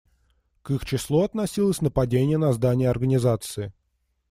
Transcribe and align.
К 0.63 0.71
их 0.71 0.83
числу 0.83 1.21
относилось 1.21 1.79
нападение 1.79 2.39
на 2.39 2.53
здание 2.53 2.89
Организации. 2.89 3.71